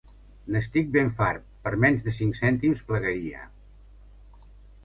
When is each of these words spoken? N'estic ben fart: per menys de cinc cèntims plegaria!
N'estic 0.53 0.87
ben 0.95 1.11
fart: 1.19 1.43
per 1.67 1.73
menys 1.85 2.07
de 2.07 2.13
cinc 2.21 2.39
cèntims 2.39 2.83
plegaria! 2.89 3.47